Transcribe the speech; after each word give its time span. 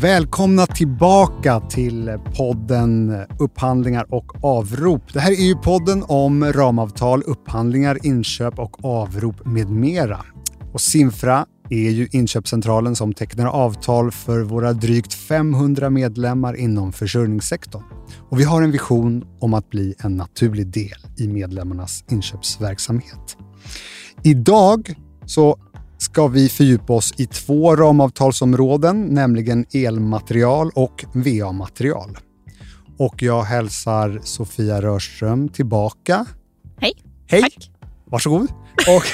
Välkomna 0.00 0.66
tillbaka 0.66 1.60
till 1.60 2.18
podden 2.36 3.22
Upphandlingar 3.38 4.06
och 4.14 4.44
avrop. 4.44 5.12
Det 5.12 5.20
här 5.20 5.30
är 5.30 5.44
ju 5.44 5.54
podden 5.54 6.04
om 6.08 6.52
ramavtal, 6.52 7.22
upphandlingar, 7.26 8.06
inköp 8.06 8.58
och 8.58 8.84
avrop 8.84 9.46
med 9.46 9.70
mera. 9.70 10.24
Och 10.72 10.80
Simfra 10.80 11.46
är 11.70 11.90
ju 11.90 12.08
inköpscentralen 12.12 12.96
som 12.96 13.12
tecknar 13.12 13.46
avtal 13.46 14.10
för 14.10 14.40
våra 14.40 14.72
drygt 14.72 15.14
500 15.14 15.90
medlemmar 15.90 16.56
inom 16.56 16.92
försörjningssektorn. 16.92 17.82
Och 18.30 18.40
vi 18.40 18.44
har 18.44 18.62
en 18.62 18.70
vision 18.70 19.24
om 19.40 19.54
att 19.54 19.70
bli 19.70 19.94
en 19.98 20.16
naturlig 20.16 20.66
del 20.66 20.98
i 21.18 21.28
medlemmarnas 21.28 22.04
inköpsverksamhet. 22.10 23.36
Idag 24.22 24.94
så 25.26 25.56
ska 26.00 26.26
vi 26.26 26.48
fördjupa 26.48 26.92
oss 26.92 27.14
i 27.16 27.26
två 27.26 27.76
ramavtalsområden, 27.76 29.06
nämligen 29.06 29.66
elmaterial 29.72 30.70
och 30.74 31.04
VA-material. 31.12 32.18
Och 32.98 33.22
jag 33.22 33.42
hälsar 33.42 34.20
Sofia 34.24 34.82
Rörström 34.82 35.48
tillbaka. 35.48 36.26
Hej. 36.80 36.92
Hej. 37.26 37.42
Tack. 37.42 37.70
Varsågod. 38.04 38.48
Och, 38.88 39.04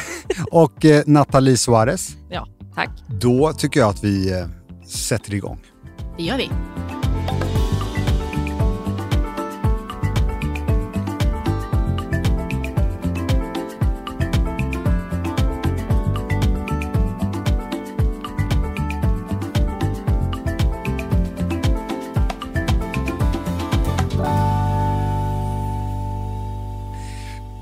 och 0.64 0.84
eh, 0.84 1.02
Nathalie 1.06 1.56
Suarez. 1.56 2.16
Ja, 2.30 2.48
tack. 2.74 2.90
Då 3.20 3.52
tycker 3.52 3.80
jag 3.80 3.88
att 3.88 4.04
vi 4.04 4.32
eh, 4.32 4.46
sätter 4.87 5.34
igång. 5.34 5.59
Det 6.16 6.23
gör 6.23 6.37
vi. 6.37 6.50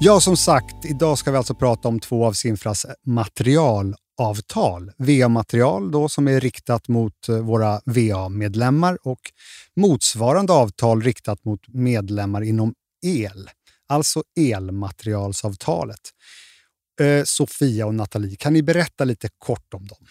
Ja, 0.05 0.21
som 0.21 0.37
sagt, 0.37 0.85
idag 0.85 1.19
ska 1.19 1.31
vi 1.31 1.37
alltså 1.37 1.55
prata 1.55 1.89
om 1.89 2.01
två 2.01 2.27
av 2.27 2.33
SINFRAs 2.33 2.87
materialavtal. 3.07 4.93
VA-material 4.97 5.91
då 5.91 6.09
som 6.09 6.29
är 6.29 6.41
riktat 6.41 6.89
mot 6.89 7.29
eh, 7.29 7.39
våra 7.39 7.81
VA-medlemmar 7.85 8.99
och 9.03 9.21
motsvarande 9.77 10.53
avtal 10.53 11.03
riktat 11.03 11.45
mot 11.45 11.61
medlemmar 11.69 12.43
inom 12.43 12.75
el, 13.07 13.51
alltså 13.89 14.23
elmaterialsavtalet. 14.41 16.01
Eh, 17.01 17.25
Sofia 17.25 17.87
och 17.87 17.95
Nathalie, 17.95 18.37
kan 18.37 18.53
ni 18.53 18.63
berätta 18.63 19.05
lite 19.05 19.29
kort 19.39 19.75
om 19.75 19.87
dem? 19.87 20.07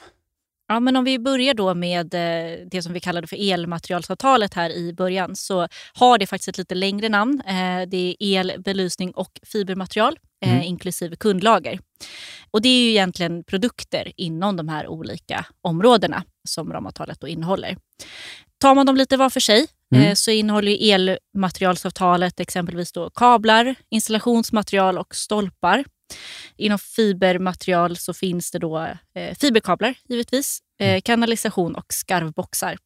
Ja, 0.73 0.79
men 0.79 0.95
om 0.95 1.03
vi 1.03 1.19
börjar 1.19 1.53
då 1.53 1.73
med 1.73 2.13
eh, 2.13 2.67
det 2.71 2.81
som 2.81 2.93
vi 2.93 2.99
kallade 2.99 3.27
för 3.27 3.51
elmaterialsavtalet 3.51 4.53
här 4.53 4.69
i 4.69 4.93
början 4.93 5.35
så 5.35 5.67
har 5.93 6.17
det 6.17 6.27
faktiskt 6.27 6.47
ett 6.47 6.57
lite 6.57 6.75
längre 6.75 7.09
namn. 7.09 7.41
Eh, 7.47 7.87
det 7.87 7.97
är 7.97 8.15
el, 8.19 8.53
belysning 8.59 9.11
och 9.11 9.39
fibermaterial 9.43 10.19
eh, 10.45 10.53
mm. 10.53 10.63
inklusive 10.63 11.15
kundlager. 11.15 11.79
Och 12.51 12.61
det 12.61 12.69
är 12.69 12.83
ju 12.83 12.89
egentligen 12.89 13.43
produkter 13.43 14.11
inom 14.17 14.57
de 14.57 14.69
här 14.69 14.87
olika 14.87 15.45
områdena 15.61 16.23
som 16.47 16.73
ramavtalet 16.73 17.19
då 17.19 17.27
innehåller. 17.27 17.77
Tar 18.57 18.75
man 18.75 18.85
dem 18.85 18.95
lite 18.95 19.17
var 19.17 19.29
för 19.29 19.39
sig 19.39 19.67
mm. 19.95 20.15
så 20.15 20.31
innehåller 20.31 20.93
elmaterialsavtalet 20.93 22.39
exempelvis 22.39 22.91
då 22.91 23.09
kablar, 23.09 23.75
installationsmaterial 23.89 24.97
och 24.97 25.15
stolpar. 25.15 25.83
Inom 26.57 26.79
fibermaterial 26.79 27.97
så 27.97 28.13
finns 28.13 28.51
det 28.51 28.59
då 28.59 28.77
eh, 29.15 29.35
fiberkablar 29.39 29.95
givetvis, 30.09 30.59
eh, 30.79 30.89
mm. 30.89 31.01
kanalisation 31.01 31.75
och 31.75 31.85
skarvboxar. 31.93 32.77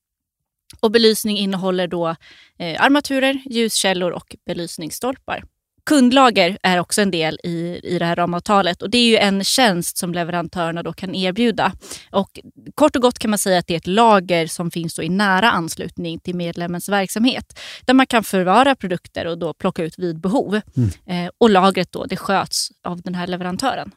Och 0.80 0.92
belysning 0.92 1.38
innehåller 1.38 1.88
då 1.88 2.16
eh, 2.60 2.82
armaturer, 2.84 3.42
ljuskällor 3.46 4.12
och 4.12 4.36
belysningsstolpar. 4.46 5.44
Kundlager 5.88 6.58
är 6.64 6.80
också 6.80 7.02
en 7.02 7.12
del 7.12 7.40
i, 7.44 7.80
i 7.84 8.00
det 8.00 8.06
här 8.06 8.16
ramavtalet 8.16 8.82
och 8.82 8.90
det 8.90 8.98
är 8.98 9.08
ju 9.08 9.18
en 9.18 9.44
tjänst 9.44 9.98
som 9.98 10.14
leverantörerna 10.14 10.84
då 10.84 10.94
kan 10.94 11.16
erbjuda. 11.16 11.74
Och 12.12 12.40
kort 12.76 12.96
och 12.96 13.02
gott 13.02 13.20
kan 13.20 13.30
man 13.30 13.38
säga 13.40 13.60
att 13.60 13.68
det 13.68 13.74
är 13.74 13.78
ett 13.78 13.88
lager 13.88 14.48
som 14.48 14.72
finns 14.72 15.00
i 15.00 15.10
nära 15.10 15.52
anslutning 15.52 16.20
till 16.20 16.36
medlemmens 16.36 16.90
verksamhet 16.90 17.60
där 17.86 17.94
man 17.94 18.08
kan 18.08 18.24
förvara 18.24 18.76
produkter 18.76 19.28
och 19.28 19.38
då 19.38 19.54
plocka 19.54 19.84
ut 19.84 20.00
vid 20.00 20.20
behov. 20.20 20.62
Mm. 20.78 21.26
Eh, 21.26 21.32
och 21.38 21.50
lagret 21.50 21.92
då, 21.92 22.06
det 22.06 22.18
sköts 22.18 22.70
av 22.84 23.02
den 23.02 23.16
här 23.16 23.28
leverantören. 23.28 23.92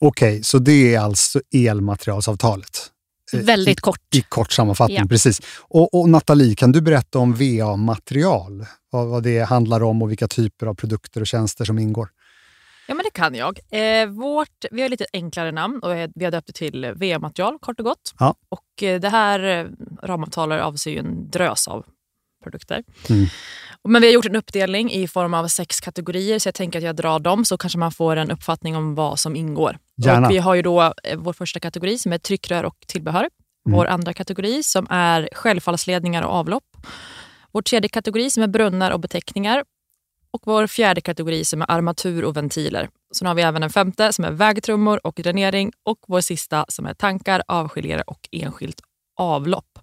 Okej, 0.00 0.32
okay, 0.32 0.42
så 0.42 0.58
det 0.58 0.94
är 0.94 1.00
alltså 1.00 1.40
elmaterialsavtalet? 1.54 2.90
Eh, 3.32 3.40
Väldigt 3.40 3.78
I, 3.78 3.80
kort. 3.80 4.14
I 4.14 4.22
kort 4.22 4.52
sammanfattning, 4.52 4.98
ja. 4.98 5.06
precis. 5.08 5.40
Och, 5.60 5.94
och 5.94 6.08
Nathalie, 6.08 6.54
kan 6.54 6.72
du 6.72 6.80
berätta 6.80 7.18
om 7.18 7.34
VA-material? 7.34 8.66
Vad, 8.90 9.06
vad 9.06 9.22
det 9.22 9.40
handlar 9.40 9.82
om 9.82 10.02
och 10.02 10.10
vilka 10.10 10.28
typer 10.28 10.66
av 10.66 10.74
produkter 10.74 11.20
och 11.20 11.26
tjänster 11.26 11.64
som 11.64 11.78
ingår? 11.78 12.08
Ja, 12.88 12.94
men 12.94 13.04
det 13.04 13.10
kan 13.10 13.34
jag. 13.34 13.58
Eh, 13.70 14.08
vårt, 14.08 14.64
vi 14.70 14.82
har 14.82 14.88
lite 14.88 15.06
enklare 15.12 15.52
namn 15.52 15.78
och 15.82 15.90
vi 16.14 16.24
har 16.24 16.30
döpt 16.30 16.46
det 16.46 16.52
till 16.52 16.92
VA-material 16.96 17.58
kort 17.60 17.80
och 17.80 17.84
gott. 17.84 18.14
Ja. 18.18 18.34
Och 18.48 18.82
eh, 18.82 19.00
det 19.00 19.08
här 19.08 19.40
eh, 19.40 19.66
ramavtalet 20.02 20.62
avser 20.62 20.90
ju 20.90 20.98
en 20.98 21.30
drös 21.30 21.68
av 21.68 21.86
produkter. 22.44 22.82
Mm. 23.08 23.26
Men 23.86 24.02
vi 24.02 24.08
har 24.08 24.14
gjort 24.14 24.26
en 24.26 24.36
uppdelning 24.36 24.92
i 24.92 25.08
form 25.08 25.34
av 25.34 25.48
sex 25.48 25.80
kategorier 25.80 26.38
så 26.38 26.48
jag 26.48 26.54
tänker 26.54 26.78
att 26.78 26.84
jag 26.84 26.96
drar 26.96 27.18
dem 27.18 27.44
så 27.44 27.58
kanske 27.58 27.78
man 27.78 27.92
får 27.92 28.16
en 28.16 28.30
uppfattning 28.30 28.76
om 28.76 28.94
vad 28.94 29.18
som 29.18 29.36
ingår. 29.36 29.78
Gärna. 29.96 30.26
Och 30.26 30.32
vi 30.32 30.38
har 30.38 30.54
ju 30.54 30.62
då 30.62 30.82
eh, 30.82 31.16
vår 31.16 31.32
första 31.32 31.60
kategori 31.60 31.98
som 31.98 32.12
är 32.12 32.18
tryckrör 32.18 32.64
och 32.64 32.76
tillbehör. 32.86 33.28
Mm. 33.66 33.76
Vår 33.76 33.86
andra 33.86 34.12
kategori 34.12 34.62
som 34.62 34.86
är 34.90 35.28
självfallsledningar 35.32 36.22
och 36.22 36.34
avlopp. 36.34 36.64
Vår 37.52 37.62
tredje 37.62 37.88
kategori 37.88 38.30
som 38.30 38.42
är 38.42 38.46
brunnar 38.46 38.90
och 38.90 39.00
beteckningar. 39.00 39.64
Och 40.30 40.42
vår 40.44 40.66
fjärde 40.66 41.00
kategori 41.00 41.44
som 41.44 41.62
är 41.62 41.70
armatur 41.70 42.24
och 42.24 42.36
ventiler. 42.36 42.88
Sen 43.16 43.26
har 43.28 43.34
vi 43.34 43.42
även 43.42 43.62
en 43.62 43.70
femte 43.70 44.12
som 44.12 44.24
är 44.24 44.30
vägtrummor 44.30 45.06
och 45.06 45.20
dränering 45.22 45.72
och 45.82 45.98
vår 46.08 46.20
sista 46.20 46.64
som 46.68 46.86
är 46.86 46.94
tankar, 46.94 47.42
avskiljare 47.48 48.02
och 48.02 48.28
enskilt 48.32 48.80
avlopp. 49.16 49.78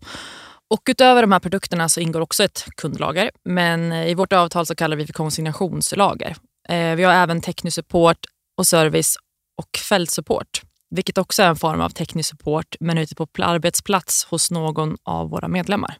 Och 0.74 0.82
utöver 0.86 1.22
de 1.22 1.32
här 1.32 1.40
produkterna 1.40 1.90
så 1.90 2.00
ingår 2.00 2.22
också 2.22 2.44
ett 2.44 2.66
kundlager. 2.76 3.32
Men 3.46 3.92
eh, 3.92 4.08
i 4.08 4.14
vårt 4.14 4.34
avtal 4.34 4.66
så 4.66 4.76
kallar 4.76 4.98
vi 4.98 5.06
för 5.06 5.14
konsignationslager. 5.14 6.36
Eh, 6.70 6.96
vi 6.96 7.04
har 7.04 7.14
även 7.14 7.42
teknisk 7.42 7.76
support 7.76 8.18
och 8.58 8.68
service 8.68 9.18
och 9.58 9.80
fältsupport. 9.90 10.62
Vilket 10.96 11.18
också 11.18 11.44
är 11.44 11.48
en 11.48 11.56
form 11.56 11.82
av 11.82 11.90
teknisk 11.90 12.30
support 12.30 12.76
men 12.80 12.98
ute 12.98 13.16
på 13.16 13.28
arbetsplats 13.38 14.26
hos 14.30 14.52
någon 14.52 14.98
av 15.04 15.30
våra 15.30 15.48
medlemmar. 15.48 15.98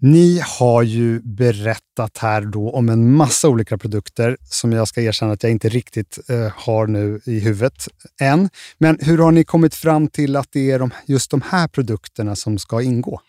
Ni 0.00 0.42
har 0.58 0.82
ju 0.82 1.20
berättat 1.20 2.18
här 2.18 2.40
då 2.40 2.70
om 2.70 2.88
en 2.88 3.12
massa 3.12 3.48
olika 3.48 3.78
produkter 3.78 4.36
som 4.42 4.72
jag 4.72 4.88
ska 4.88 5.02
erkänna 5.02 5.32
att 5.32 5.42
jag 5.42 5.52
inte 5.52 5.68
riktigt 5.68 6.18
eh, 6.28 6.52
har 6.56 6.86
nu 6.86 7.20
i 7.24 7.40
huvudet 7.40 7.88
än. 8.20 8.48
Men 8.78 8.98
hur 9.00 9.18
har 9.18 9.32
ni 9.32 9.44
kommit 9.44 9.74
fram 9.74 10.08
till 10.08 10.36
att 10.36 10.48
det 10.52 10.70
är 10.70 10.78
de, 10.78 10.90
just 11.06 11.30
de 11.30 11.42
här 11.42 11.68
produkterna 11.68 12.36
som 12.36 12.58
ska 12.58 12.82
ingå? 12.82 13.20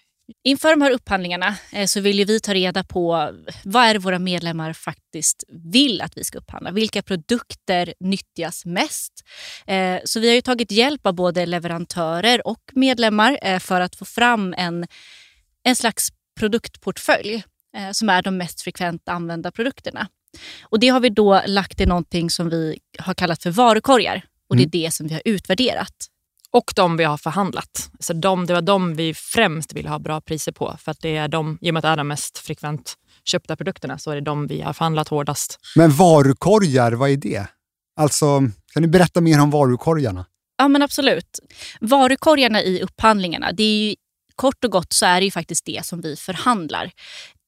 Inför 0.43 0.69
de 0.69 0.81
här 0.81 0.91
upphandlingarna 0.91 1.55
eh, 1.71 1.85
så 1.85 1.99
vill 2.01 2.25
vi 2.25 2.39
ta 2.39 2.53
reda 2.53 2.83
på 2.83 3.31
vad 3.63 3.83
är 3.83 3.99
våra 3.99 4.19
medlemmar 4.19 4.73
faktiskt 4.73 5.43
vill 5.47 6.01
att 6.01 6.17
vi 6.17 6.23
ska 6.23 6.37
upphandla. 6.37 6.71
Vilka 6.71 7.01
produkter 7.01 7.93
nyttjas 7.99 8.65
mest? 8.65 9.13
Eh, 9.67 9.99
så 10.05 10.19
vi 10.19 10.33
har 10.35 10.41
tagit 10.41 10.71
hjälp 10.71 11.05
av 11.05 11.13
både 11.13 11.45
leverantörer 11.45 12.47
och 12.47 12.61
medlemmar 12.73 13.39
eh, 13.41 13.59
för 13.59 13.81
att 13.81 13.95
få 13.95 14.05
fram 14.05 14.53
en, 14.57 14.87
en 15.63 15.75
slags 15.75 16.07
produktportfölj 16.39 17.43
som 17.91 18.09
är 18.09 18.21
de 18.21 18.37
mest 18.37 18.61
frekvent 18.61 19.09
använda 19.09 19.51
produkterna. 19.51 20.07
Och 20.63 20.79
Det 20.79 20.87
har 20.87 20.99
vi 20.99 21.09
då 21.09 21.41
lagt 21.47 21.81
i 21.81 21.85
någonting 21.85 22.29
som 22.29 22.49
vi 22.49 22.79
har 22.99 23.13
kallat 23.13 23.43
för 23.43 23.51
varukorgar 23.51 24.25
och 24.49 24.55
det 24.55 24.61
är 24.61 24.65
mm. 24.65 24.71
det 24.71 24.93
som 24.93 25.07
vi 25.07 25.13
har 25.13 25.21
utvärderat. 25.25 26.07
Och 26.53 26.73
de 26.75 26.97
vi 26.97 27.03
har 27.03 27.17
förhandlat. 27.17 27.89
Så 27.99 28.13
de, 28.13 28.45
det 28.45 28.53
var 28.53 28.61
de 28.61 28.95
vi 28.95 29.13
främst 29.13 29.73
vill 29.73 29.87
ha 29.87 29.99
bra 29.99 30.21
priser 30.21 30.51
på. 30.51 30.77
För 30.79 30.91
att 30.91 31.01
det 31.01 31.17
är 31.17 31.27
de, 31.27 31.57
I 31.61 31.69
och 31.69 31.73
med 31.73 31.79
att 31.79 31.83
det 31.83 31.89
är 31.89 31.97
de 31.97 32.07
mest 32.07 32.37
frekvent 32.37 32.93
köpta 33.25 33.55
produkterna 33.55 33.97
så 33.97 34.11
är 34.11 34.15
det 34.15 34.21
de 34.21 34.47
vi 34.47 34.61
har 34.61 34.73
förhandlat 34.73 35.07
hårdast. 35.07 35.59
Men 35.75 35.91
varukorgar, 35.91 36.91
vad 36.91 37.09
är 37.09 37.17
det? 37.17 37.47
Alltså, 37.95 38.39
kan 38.73 38.81
du 38.83 38.87
berätta 38.87 39.21
mer 39.21 39.41
om 39.41 39.51
varukorgarna? 39.51 40.25
Ja, 40.57 40.67
men 40.67 40.81
absolut. 40.81 41.39
Varukorgarna 41.81 42.61
i 42.61 42.81
upphandlingarna, 42.81 43.51
det 43.51 43.63
är 43.63 43.89
ju, 43.89 43.95
kort 44.35 44.63
och 44.63 44.71
gott 44.71 44.93
så 44.93 45.05
är 45.05 45.19
det 45.21 45.25
ju 45.25 45.31
faktiskt 45.31 45.65
det 45.65 45.85
som 45.85 46.01
vi 46.01 46.15
förhandlar 46.15 46.91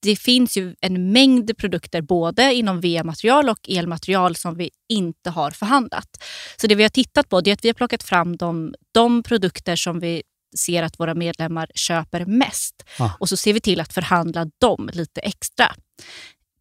det 0.06 0.16
finns 0.16 0.58
ju 0.58 0.76
en 0.82 1.12
mängd 1.12 1.58
produkter 1.58 2.02
både 2.02 2.54
inom 2.54 2.82
VA-material 2.82 3.50
och 3.50 3.70
elmaterial 3.70 4.36
som 4.36 4.58
vi 4.58 4.70
inte 4.90 5.30
har 5.30 5.52
förhandlat. 5.52 6.24
Så 6.58 6.68
det 6.68 6.76
vi 6.76 6.84
har 6.84 6.90
tittat 6.90 7.30
på 7.30 7.38
är 7.38 7.54
att 7.54 7.66
vi 7.66 7.70
har 7.70 7.74
plockat 7.74 8.04
fram 8.04 8.38
de, 8.38 8.74
de 8.92 9.24
produkter 9.24 9.76
som 9.76 10.00
vi 10.00 10.24
ser 10.58 10.84
att 10.84 11.00
våra 11.00 11.14
medlemmar 11.14 11.72
köper 11.76 12.26
mest. 12.26 12.76
Ah. 13.00 13.10
Och 13.20 13.30
så 13.30 13.38
ser 13.38 13.54
vi 13.54 13.62
till 13.62 13.82
att 13.82 13.94
förhandla 13.94 14.46
dem 14.62 14.90
lite 14.94 15.22
extra. 15.22 15.76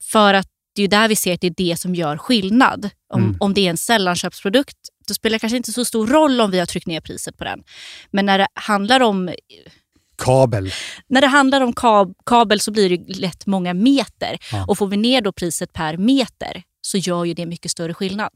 För 0.02 0.35
att 0.35 0.49
det 0.75 0.82
är 0.82 0.88
där 0.88 1.08
vi 1.08 1.17
ser 1.17 1.35
att 1.35 1.41
det 1.41 1.46
är 1.46 1.55
det 1.56 1.76
som 1.76 1.94
gör 1.94 2.17
skillnad. 2.17 2.91
Om, 3.14 3.23
mm. 3.23 3.37
om 3.41 3.55
det 3.55 3.67
är 3.67 3.70
en 3.70 3.76
sällanköpsprodukt, 3.76 4.79
då 5.08 5.14
spelar 5.14 5.35
det 5.35 5.38
kanske 5.38 5.56
inte 5.56 5.73
så 5.73 5.85
stor 5.85 6.06
roll 6.06 6.41
om 6.41 6.50
vi 6.50 6.58
har 6.58 6.67
tryckt 6.67 6.87
ner 6.87 7.00
priset 7.00 7.38
på 7.38 7.44
den. 7.44 7.62
Men 8.11 8.26
när 8.26 8.38
det 8.38 8.46
handlar 8.55 9.00
om 9.00 9.31
kabel. 10.25 10.73
När 11.09 11.21
det 11.21 11.26
handlar 11.26 11.61
om 11.61 11.73
kab 11.73 12.15
kabel 12.26 12.61
så 12.61 12.71
blir 12.73 12.91
det 12.91 13.19
lätt 13.19 13.47
många 13.47 13.75
meter. 13.75 14.38
Ja. 14.53 14.65
Och 14.69 14.79
får 14.79 14.87
vi 14.87 14.97
ner 14.97 15.21
då 15.21 15.32
priset 15.32 15.73
per 15.73 15.97
meter 15.97 16.62
så 16.82 16.99
gör 16.99 17.25
ju 17.25 17.35
det 17.35 17.47
mycket 17.47 17.71
större 17.71 17.94
skillnad. 17.94 18.31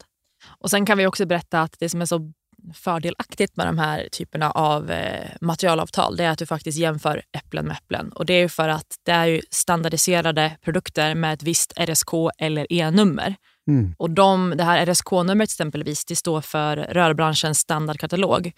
Och 0.59 0.69
Sen 0.69 0.85
kan 0.85 0.97
vi 0.97 1.07
också 1.07 1.25
berätta 1.25 1.61
att 1.61 1.75
det 1.79 1.89
som 1.89 2.01
är 2.01 2.05
så 2.05 2.31
fördelaktigt 2.73 3.57
med 3.57 3.67
de 3.67 3.77
här 3.77 4.07
typerna 4.11 4.51
av 4.51 4.91
eh, 4.91 5.29
materialavtal 5.41 6.17
det 6.17 6.23
är 6.23 6.29
att 6.29 6.39
du 6.39 6.45
faktiskt 6.45 6.77
jämför 6.77 7.21
äpplen 7.37 7.65
med 7.65 7.77
äpplen. 7.77 8.11
Och 8.11 8.25
Det 8.25 8.33
är 8.33 8.39
ju 8.39 8.49
för 8.49 8.69
att 8.69 8.95
det 9.05 9.11
är 9.11 9.25
ju 9.25 9.41
standardiserade 9.51 10.57
produkter 10.61 11.15
med 11.15 11.33
ett 11.33 11.43
visst 11.43 11.73
RSK 11.75 12.13
eller 12.37 12.67
E-nummer. 12.69 13.35
Mm. 13.67 13.95
Och 13.97 14.09
de, 14.09 14.53
det 14.57 14.63
här 14.63 14.85
RSK-numret 14.85 15.49
exempelvis 15.49 16.05
det 16.05 16.15
står 16.15 16.41
för 16.41 16.77
rörbranschens 16.77 17.59
standardkatalog 17.59 18.51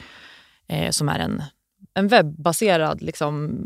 eh, 0.67 0.89
som 0.89 1.09
är 1.09 1.19
en, 1.19 1.43
en 1.93 2.07
webbaserad 2.07 3.01
liksom, 3.01 3.59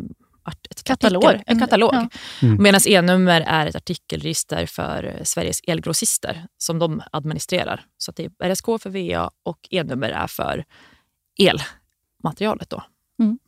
art, 0.43 0.67
ett 0.69 0.83
Katalog. 0.83 1.25
Artikel, 1.25 1.43
en 1.47 1.59
katalog. 1.59 1.93
Ja. 1.93 2.09
Mm. 2.41 2.63
Medan 2.63 2.81
E-nummer 2.87 3.41
är 3.41 3.67
ett 3.67 3.75
artikelregister 3.75 4.65
för 4.65 5.19
Sveriges 5.23 5.59
elgrossister 5.67 6.47
som 6.57 6.79
de 6.79 7.01
administrerar. 7.11 7.85
Så 7.97 8.11
att 8.11 8.15
det 8.15 8.25
är 8.25 8.49
RSK 8.49 8.65
för 8.65 8.89
VA 8.89 9.31
och 9.43 9.59
E-nummer 9.71 10.09
är 10.09 10.27
för 10.27 10.65
elmaterialet. 11.39 12.69
Då. 12.69 12.83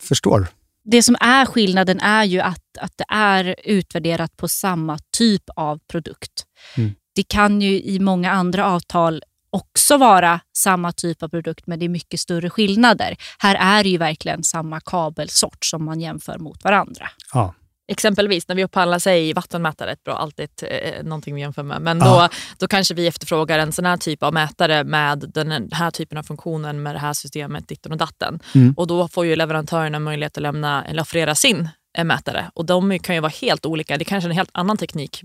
Förstår. 0.01 0.47
Det 0.83 1.03
som 1.03 1.15
är 1.19 1.45
skillnaden 1.45 1.99
är 1.99 2.23
ju 2.23 2.39
att, 2.39 2.77
att 2.79 2.97
det 2.97 3.05
är 3.07 3.55
utvärderat 3.63 4.37
på 4.37 4.47
samma 4.47 4.99
typ 5.17 5.43
av 5.55 5.79
produkt. 5.91 6.45
Mm. 6.77 6.95
Det 7.15 7.23
kan 7.23 7.61
ju 7.61 7.81
i 7.81 7.99
många 7.99 8.31
andra 8.31 8.65
avtal 8.65 9.23
också 9.57 9.97
vara 9.97 10.39
samma 10.57 10.91
typ 10.91 11.23
av 11.23 11.29
produkt 11.29 11.67
men 11.67 11.79
det 11.79 11.85
är 11.85 11.89
mycket 11.89 12.19
större 12.19 12.49
skillnader. 12.49 13.17
Här 13.39 13.55
är 13.79 13.83
det 13.83 13.89
ju 13.89 13.97
verkligen 13.97 14.43
samma 14.43 14.79
kabelsort 14.79 15.65
som 15.65 15.85
man 15.85 15.99
jämför 16.01 16.37
mot 16.37 16.63
varandra. 16.63 17.09
Ja. 17.33 17.53
Exempelvis 17.91 18.47
när 18.47 18.55
vi 18.55 18.63
upphandlar 18.63 18.99
sig 18.99 19.33
vattenmätare, 19.33 19.91
ett 19.91 20.03
bra, 20.03 20.13
alltid 20.13 20.49
eh, 20.61 21.03
någonting 21.03 21.35
vi 21.35 21.41
jämför 21.41 21.63
med. 21.63 21.81
Men 21.81 21.97
Ja. 21.99 22.05
då, 22.05 22.35
då 22.57 22.67
kanske 22.67 22.93
vi 22.93 23.07
efterfrågar 23.07 23.59
en 23.59 23.71
sån 23.71 23.85
här 23.85 23.97
typ 23.97 24.23
av 24.23 24.33
mätare 24.33 24.83
med 24.83 25.31
den 25.33 25.69
här 25.71 25.91
typen 25.91 26.17
av 26.17 26.23
funktionen 26.23 26.83
med 26.83 26.95
det 26.95 26.99
här 26.99 27.13
systemet, 27.13 27.67
ditten 27.67 27.91
och 27.91 27.97
datten. 27.97 28.39
Mm. 28.55 28.73
Och 28.77 28.87
då 28.87 29.07
får 29.07 29.25
ju 29.25 29.35
leverantörerna 29.35 29.99
möjlighet 29.99 30.37
att 30.37 30.41
lämna 30.43 30.85
eller 30.85 31.01
offerera 31.01 31.35
sin 31.35 31.69
eh, 31.97 32.03
mätare. 32.03 32.51
Och 32.53 32.65
de 32.65 32.99
kan 32.99 33.15
ju 33.15 33.21
vara 33.21 33.33
helt 33.41 33.65
olika. 33.65 33.97
Det 33.97 34.03
är 34.03 34.05
kanske 34.05 34.27
är 34.27 34.31
en 34.31 34.37
helt 34.37 34.49
annan 34.53 34.77
teknik 34.77 35.23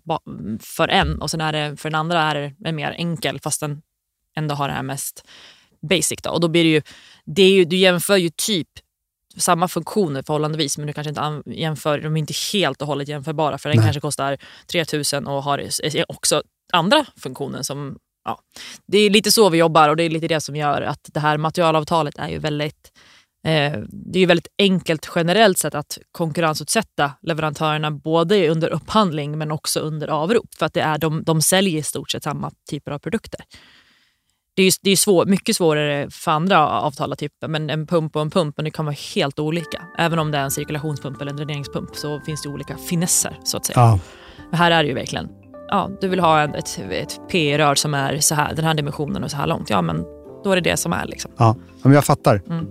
för 0.61 0.89
en 0.89 1.23
och 1.23 1.31
sen 1.31 1.41
är 1.41 1.53
det 1.53 1.77
för 1.77 1.91
den 1.91 2.01
andra 2.01 2.23
är 2.23 2.35
det 2.35 2.69
en 2.69 2.77
mer 2.77 2.91
enkel 2.91 3.41
fast 3.41 3.61
den 3.61 3.83
ändå 4.37 4.55
har 4.55 4.69
det 4.69 4.75
här 4.75 4.83
mest 4.83 5.29
basic. 5.89 6.23
Då. 6.23 6.31
Och 6.31 6.41
då 6.41 6.49
blir 6.49 6.65
det 6.65 6.71
ju, 6.71 6.83
det 7.25 7.43
är 7.43 7.53
ju, 7.53 7.65
du 7.65 7.77
jämför 7.77 8.17
ju 8.17 8.31
typ 8.37 8.69
samma 9.37 9.69
funktioner 9.69 10.23
förhållandevis 10.23 10.79
men 10.79 10.87
du 10.87 10.93
kanske 10.93 11.09
inte 11.09 11.43
jämför, 11.47 12.01
de 12.01 12.17
är 12.17 12.21
inte 12.21 12.35
helt 12.53 12.83
och 12.83 12.89
hållet 12.89 13.09
jämförbara 13.09 13.59
för 13.59 13.69
den 13.69 13.77
Nej. 13.77 13.87
kanske 13.87 14.01
kostar 14.01 14.39
3000 14.67 15.27
och 15.27 15.43
har 15.43 15.69
också 16.09 16.43
andra 16.73 17.07
funktioner 17.17 17.63
som 17.63 17.99
Ja, 18.25 18.39
det 18.87 18.99
är 18.99 19.11
lite 19.11 19.33
så 19.33 19.49
vi 19.49 19.59
jobbar 19.59 19.89
och 19.89 19.97
det 19.97 20.03
är 20.03 20.11
lite 20.11 20.29
det 20.29 20.41
som 20.41 20.57
gör 20.57 20.83
att 20.83 21.11
det 21.13 21.21
här 21.21 21.39
materialavtalet 21.39 22.19
är 22.19 22.29
ju 22.29 22.39
väldigt 22.39 22.93
eh, 23.47 23.79
det 23.89 24.19
är 24.19 24.21
ju 24.21 24.27
väldigt 24.27 24.49
enkelt 24.59 25.11
generellt 25.15 25.59
sett 25.59 25.75
att 25.75 25.99
konkurrensutsätta 26.13 27.13
leverantörerna 27.23 27.91
både 27.91 28.49
under 28.49 28.69
upphandling 28.69 29.39
men 29.39 29.51
också 29.51 29.81
under 29.81 30.09
avrop 30.09 30.55
för 30.55 30.67
att 30.67 30.75
det 30.75 30.81
är 30.81 30.99
de, 30.99 31.23
de 31.23 31.43
säljer 31.43 31.79
i 31.79 31.83
stort 31.83 32.11
sett 32.11 32.23
samma 32.23 32.51
typer 32.71 32.93
av 32.93 32.99
produkter. 32.99 33.41
Det 34.63 34.67
är, 34.67 34.71
ju, 34.71 34.73
det 34.83 34.91
är 34.91 34.97
svår, 34.97 35.27
mycket 35.27 35.57
svårare 35.57 36.11
för 36.11 36.31
andra 36.31 36.69
avtal, 36.69 37.17
typ, 37.17 37.33
men 37.47 37.71
en 37.71 37.87
pump 37.87 38.17
och 38.17 38.23
en 38.23 38.31
pump 38.31 38.57
men 38.57 38.65
det 38.65 38.71
kan 38.71 38.85
vara 38.85 38.97
helt 39.15 39.39
olika. 39.39 39.83
Även 39.99 40.19
om 40.19 40.31
det 40.31 40.39
är 40.39 40.43
en 40.43 40.51
cirkulationspump 40.51 41.21
eller 41.21 41.31
en 41.31 41.37
dräneringspump 41.37 41.97
så 41.97 42.21
finns 42.21 42.43
det 42.43 42.49
olika 42.49 42.77
finesser 42.77 43.39
så 43.45 43.57
att 43.57 43.67
säga. 43.67 43.79
Ja. 43.79 43.99
Men 44.51 44.59
Här 44.59 44.71
är 44.71 44.83
det 44.83 44.89
ju 44.89 44.95
verkligen, 44.95 45.29
ja, 45.69 45.91
du 46.01 46.09
vill 46.09 46.21
ha 46.21 46.41
en, 46.41 46.55
ett, 46.55 46.81
ett 46.91 47.21
PE-rör 47.31 47.75
som 47.75 47.95
är 47.95 48.19
så 48.19 48.35
här, 48.35 48.55
den 48.55 48.65
här 48.65 48.75
dimensionen 48.75 49.25
och 49.25 49.31
så 49.31 49.37
här 49.37 49.47
långt. 49.47 49.71
Ja, 49.71 49.83
men 49.83 50.05
då 50.45 50.51
är 50.53 50.57
det 50.57 50.71
det 50.71 50.77
som 50.77 50.93
är. 50.93 51.07
Liksom. 51.07 51.31
Ja, 51.37 51.57
men 51.83 51.93
jag 51.93 52.05
fattar. 52.05 52.43
Mm. 52.49 52.67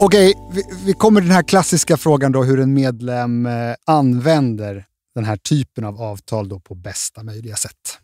Okej, 0.00 0.34
vi, 0.52 0.62
vi 0.86 0.92
kommer 0.92 1.20
till 1.20 1.28
den 1.28 1.36
här 1.36 1.42
klassiska 1.42 1.96
frågan 1.96 2.32
då 2.32 2.42
hur 2.42 2.60
en 2.60 2.74
medlem 2.74 3.46
eh, 3.46 3.52
använder 3.86 4.84
den 5.16 5.24
här 5.24 5.36
typen 5.36 5.84
av 5.84 6.02
avtal 6.02 6.48
då 6.48 6.60
på 6.60 6.74
bästa 6.74 7.22
möjliga 7.22 7.56
sätt. 7.56 7.98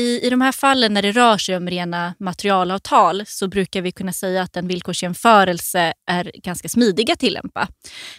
I, 0.00 0.26
I 0.26 0.30
de 0.30 0.40
här 0.40 0.52
fallen 0.52 0.94
när 0.94 1.02
det 1.02 1.12
rör 1.12 1.38
sig 1.38 1.56
om 1.56 1.70
rena 1.70 2.14
materialavtal 2.18 3.22
så 3.26 3.48
brukar 3.48 3.82
vi 3.82 3.92
kunna 3.92 4.12
säga 4.12 4.42
att 4.42 4.56
en 4.56 4.68
villkorsjämförelse 4.68 5.92
är 6.10 6.30
ganska 6.34 6.68
smidig 6.68 7.10
att 7.10 7.18
tillämpa. 7.18 7.68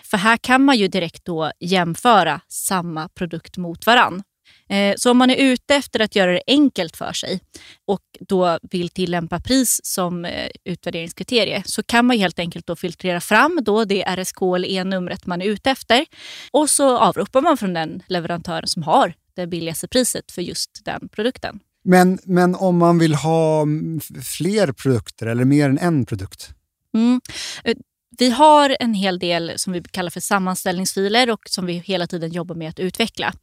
För 0.04 0.18
här 0.18 0.38
kan 0.38 0.66
man 0.66 0.78
ju 0.78 0.88
direkt 0.88 1.26
då 1.26 1.52
jämföra 1.60 2.42
samma 2.48 3.10
produkt 3.10 3.58
mot 3.58 3.86
varann. 3.86 4.24
Eh, 4.72 4.94
Så 4.98 5.12
om 5.12 5.18
man 5.18 5.30
är 5.30 5.36
ute 5.36 5.76
efter 5.76 6.00
att 6.00 6.16
göra 6.16 6.32
det 6.32 6.42
enkelt 6.48 6.98
för 6.98 7.14
sig 7.14 7.40
och 7.88 8.02
då 8.20 8.60
vill 8.72 8.90
tillämpa 8.90 9.40
pris 9.40 9.80
som 9.84 10.26
eh, 10.26 10.50
utvärderingskriterie 10.66 11.64
så 11.66 11.84
kan 11.84 12.06
man 12.06 12.18
helt 12.18 12.40
enkelt 12.40 12.68
då 12.68 12.76
filtrera 12.76 13.22
fram 13.22 13.60
då 13.62 13.86
det 13.86 14.04
RSK 14.04 14.42
eller 14.56 14.70
E-numret 14.70 15.26
man 15.26 15.42
är 15.42 15.46
ute 15.46 15.72
efter 15.72 16.06
och 16.52 16.70
så 16.70 16.98
avropar 16.98 17.42
man 17.42 17.58
från 17.58 17.74
den 17.74 18.04
leverantören 18.08 18.68
som 18.68 18.84
har 18.84 19.14
det 19.36 19.48
billigaste 19.48 19.88
priset 19.88 20.32
för 20.32 20.42
just 20.42 20.82
den 20.86 21.10
produkten. 21.10 21.60
Men, 21.84 22.20
men 22.24 22.56
om 22.56 22.78
man 22.78 23.00
vill 23.00 23.16
ha 23.16 23.62
mm, 23.62 24.00
fler 24.38 24.72
produkter 24.72 25.28
eller 25.28 25.46
mer 25.46 25.70
än 25.70 25.78
en 25.78 26.06
produkt? 26.06 26.50
Mm. 26.94 27.22
Eh, 27.64 27.76
Vi 28.20 28.30
har 28.30 28.78
en 28.80 28.94
hel 28.94 29.20
del 29.20 29.52
som 29.56 29.74
vi 29.74 29.84
kallar 29.92 30.10
för 30.10 30.20
sammanställningsfiler 30.20 31.30
och 31.30 31.40
som 31.50 31.66
vi 31.66 31.74
hela 31.74 32.08
tiden 32.08 32.32
jobbar 32.32 32.56
med 32.56 32.70
att 32.70 32.80
utveckla. 32.80 33.34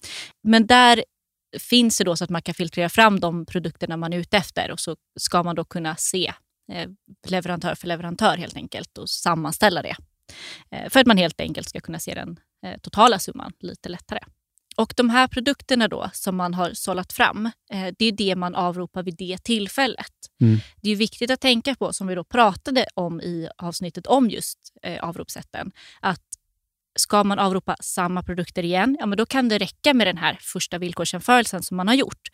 Men 0.45 0.67
där 0.67 1.05
finns 1.71 1.99
det 1.99 2.05
då 2.05 2.17
så 2.17 2.25
att 2.25 2.31
man 2.31 2.43
kan 2.43 2.55
filtrera 2.55 2.89
fram 2.89 3.21
de 3.21 3.47
produkterna 3.47 3.97
man 3.97 4.13
är 4.13 4.19
ute 4.19 4.37
efter 4.37 4.71
och 4.71 4.81
så 4.81 4.97
ska 5.21 5.43
man 5.43 5.57
då 5.57 5.65
kunna 5.65 5.97
se 5.97 6.33
eh, 6.73 6.89
leverantör 7.27 7.75
för 7.75 7.87
leverantör 7.87 8.37
helt 8.37 8.57
enkelt 8.57 8.99
och 8.99 9.11
sammanställa 9.11 9.83
det. 9.83 9.97
Eh, 10.71 10.91
För 10.91 11.01
att 11.01 11.07
man 11.07 11.19
helt 11.19 11.41
enkelt 11.41 11.69
ska 11.69 11.81
kunna 11.81 11.99
se 11.99 12.15
den 12.15 12.41
eh, 12.67 12.79
totala 12.81 13.19
summan 13.19 13.53
lite 13.61 13.89
lättare. 13.89 14.21
Och 14.77 14.95
de 14.97 15.11
här 15.11 15.29
produkterna 15.29 15.89
då 15.89 16.11
som 16.13 16.37
man 16.37 16.55
har 16.55 16.71
sållat 16.75 17.13
fram, 17.13 17.51
det 17.99 18.05
är 18.05 18.13
det 18.13 18.37
man 18.37 18.55
avropar 18.55 19.03
vid 19.03 19.17
det 19.17 19.39
tillfället. 19.43 20.13
Mm. 20.41 20.59
Det 20.83 20.91
är 20.91 20.97
viktigt 20.97 21.31
att 21.31 21.41
tänka 21.41 21.75
på, 21.75 21.93
som 21.93 22.07
vi 22.07 22.15
då 22.15 22.25
pratade 22.25 22.87
om 22.95 23.21
i 23.21 23.49
avsnittet 23.57 24.07
om 24.07 24.31
just 24.31 24.73
avropssätten, 25.01 25.73
att 26.01 26.23
ska 27.01 27.25
man 27.25 27.39
avropa 27.39 27.77
samma 27.81 28.23
produkter 28.23 28.63
igen, 28.65 28.97
ja, 29.01 29.07
men 29.07 29.19
då 29.19 29.27
kan 29.27 29.49
det 29.49 29.59
räcka 29.59 29.95
med 29.95 30.07
den 30.07 30.17
här 30.19 30.39
första 30.41 30.79
villkorsjämförelsen 30.79 31.63
som 31.63 31.77
man 31.77 31.89
har 31.89 31.95
gjort. 31.95 32.29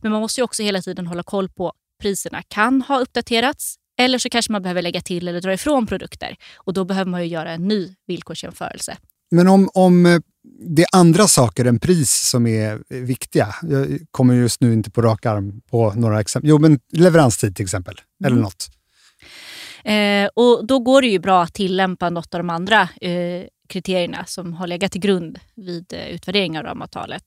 Men 0.00 0.12
man 0.12 0.20
måste 0.20 0.40
ju 0.40 0.44
också 0.44 0.62
hela 0.62 0.82
tiden 0.82 1.06
hålla 1.06 1.22
koll 1.22 1.48
på 1.48 1.72
priserna 2.02 2.42
kan 2.48 2.82
ha 2.82 2.98
uppdaterats 3.00 3.74
eller 3.98 4.18
så 4.18 4.28
kanske 4.28 4.52
man 4.52 4.62
behöver 4.62 4.82
lägga 4.82 5.00
till 5.00 5.28
eller 5.28 5.40
dra 5.40 5.52
ifrån 5.52 5.86
produkter 5.86 6.36
och 6.56 6.72
då 6.72 6.84
behöver 6.84 7.10
man 7.10 7.20
ju 7.22 7.26
göra 7.28 7.52
en 7.52 7.68
ny 7.68 7.94
villkorsjämförelse. 8.06 8.96
Men 9.30 9.48
om, 9.48 9.70
om 9.74 10.06
eh, 10.06 10.18
det 10.76 10.82
är 10.82 10.88
andra 10.92 11.28
saker 11.28 11.64
än 11.64 11.78
pris 11.80 12.28
som 12.30 12.46
är 12.46 12.72
eh, 12.72 13.00
viktiga. 13.00 13.54
Jag 13.62 13.98
kommer 14.10 14.34
just 14.34 14.60
nu 14.60 14.72
inte 14.72 14.90
på 14.90 15.02
rak 15.02 15.26
arm 15.26 15.60
på 15.70 15.92
några 15.92 16.20
exempel. 16.20 16.48
Jo, 16.50 16.58
men 16.58 16.80
leveranstid 16.92 17.56
till 17.56 17.64
exempel. 17.64 17.94
Eller 18.24 18.36
Mm. 18.36 18.42
något. 18.42 18.66
Eh, 19.84 20.28
och 20.34 20.66
då 20.66 20.78
går 20.78 21.02
det 21.02 21.08
ju 21.08 21.18
bra 21.18 21.42
att 21.42 21.54
tillämpa 21.54 22.10
något 22.10 22.34
av 22.34 22.40
de 22.40 22.50
andra 22.50 22.80
eh, 23.00 23.44
kriterierna 23.70 24.24
som 24.26 24.52
har 24.54 24.66
legat 24.66 24.92
till 24.92 25.00
grund 25.00 25.38
vid 25.54 25.92
eh, 25.92 26.08
utvärdering 26.08 26.58
av 26.58 26.64
ramavtalet. 26.64 27.24